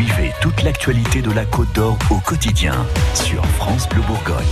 [0.00, 4.46] Suivez toute l'actualité de la Côte d'Or au quotidien sur France Bleu Bourgogne.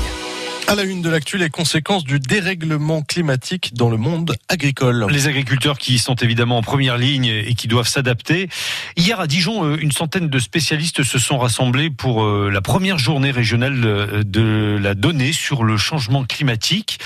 [0.66, 5.06] À la une de l'actu, les conséquences du dérèglement climatique dans le monde agricole.
[5.08, 8.50] Les agriculteurs qui sont évidemment en première ligne et qui doivent s'adapter.
[8.98, 12.98] Hier à Dijon, euh, une centaine de spécialistes se sont rassemblés pour euh, la première
[12.98, 16.98] journée régionale euh, de la donnée sur le changement climatique.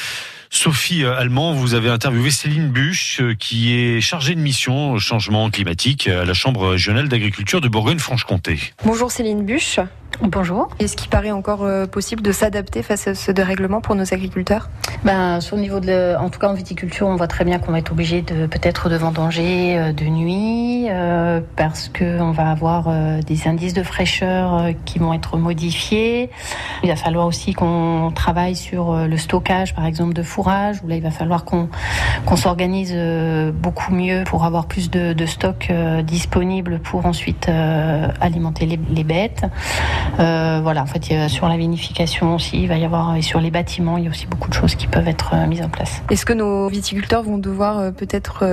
[0.55, 6.27] Sophie Allemand, vous avez interviewé Céline Buche, qui est chargée de mission changement climatique à
[6.27, 8.61] la Chambre régionale d'agriculture de Bourgogne-Franche-Comté.
[8.85, 9.81] Bonjour Céline Buche.
[10.21, 10.69] Bonjour.
[10.79, 14.69] Est-ce qu'il paraît encore euh, possible de s'adapter face à ce dérèglement pour nos agriculteurs?
[15.05, 17.73] Ben, Sur le niveau de, en tout cas en viticulture, on voit très bien qu'on
[17.73, 22.51] va être obligé de peut-être de vendanger euh, de nuit euh, parce que on va
[22.51, 22.91] avoir
[23.23, 26.31] des indices de fraîcheur qui vont être modifiés.
[26.83, 30.81] Il va falloir aussi qu'on travaille sur le stockage, par exemple, de fourrage.
[30.85, 31.69] Où là, il va falloir qu'on
[32.27, 32.95] qu'on s'organise
[33.55, 35.71] beaucoup mieux pour avoir plus de, de stock
[36.05, 37.49] disponible pour ensuite
[38.21, 39.45] alimenter les, les bêtes.
[40.19, 43.51] Euh, voilà, en fait, sur la vinification aussi, il va y avoir, et sur les
[43.51, 46.03] bâtiments, il y a aussi beaucoup de choses qui peuvent être euh, mises en place.
[46.11, 48.45] Est-ce que nos viticulteurs vont devoir euh, peut-être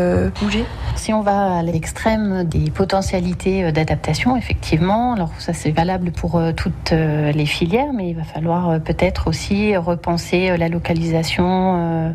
[0.42, 0.66] bouger?
[1.00, 6.92] Si on va à l'extrême des potentialités d'adaptation, effectivement, alors ça c'est valable pour toutes
[6.92, 12.14] les filières, mais il va falloir peut-être aussi repenser la localisation,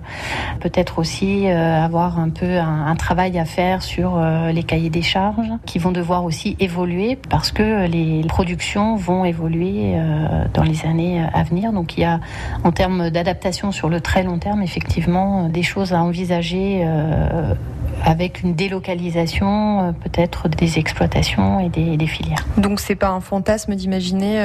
[0.61, 4.21] peut-être aussi avoir un peu un, un, travail à faire sur
[4.53, 9.95] les cahiers des charges, qui vont devoir aussi évoluer parce que les productions vont évoluer
[9.95, 11.73] euh, dans les années à venir.
[11.73, 12.21] Donc il y a,
[12.65, 17.55] en termes d'adaptation sur le très long terme, effectivement, des choses à envisager euh,
[18.03, 22.47] avec une délocalisation euh, peut-être des exploitations et des, filières.
[22.57, 24.39] Donc c'est pas un fantasme d'imaginer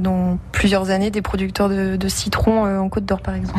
[0.00, 3.58] dans plusieurs années des producteurs de, de citron en Côte d'Or par exemple?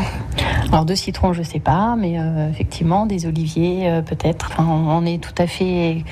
[0.69, 2.17] Alors de citron je sais pas, mais
[2.49, 4.51] effectivement des oliviers peut-être.
[4.51, 6.03] Enfin, on est tout à fait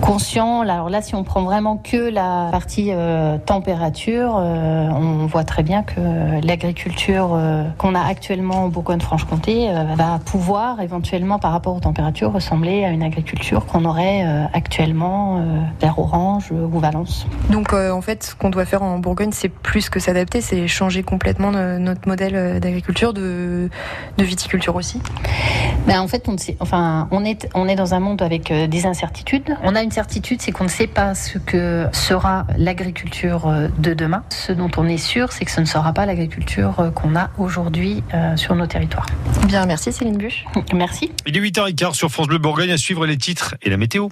[0.00, 0.62] conscient.
[0.62, 5.62] Alors là, si on prend vraiment que la partie euh, température, euh, on voit très
[5.62, 6.00] bien que
[6.44, 12.84] l'agriculture euh, qu'on a actuellement en Bourgogne-Franche-Comté va pouvoir éventuellement, par rapport aux températures, ressembler
[12.84, 15.42] à une agriculture qu'on aurait actuellement
[15.80, 17.26] vers Orange ou Valence.
[17.50, 21.02] Donc en fait, ce qu'on doit faire en Bourgogne, c'est plus que s'adapter, c'est changer
[21.02, 23.37] complètement notre modèle d'agriculture, de,
[24.18, 25.00] de, viticulture aussi.
[25.86, 28.86] Ben, en fait, on, sait, enfin, on, est, on est dans un monde avec des
[28.86, 29.56] incertitudes.
[29.62, 33.94] On a une certitude, c'est qu'on ne sait pas ce que sera l'agriculture euh, de
[33.94, 34.24] demain.
[34.30, 37.30] Ce dont on est sûr, c'est que ce ne sera pas l'agriculture euh, qu'on a
[37.38, 39.06] aujourd'hui euh, sur nos territoires.
[39.46, 40.44] Bien, merci Céline Buche.
[40.74, 41.12] Merci.
[41.26, 44.08] Il est 8h15 sur France Bleu Bourgogne à suivre les titres et la météo.